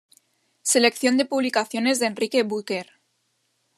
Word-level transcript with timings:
Selección 0.63 1.15
de 1.17 1.25
publicaciones 1.25 1.99
de 1.99 2.07
Enrique 2.07 2.41
Bucherː 2.41 2.89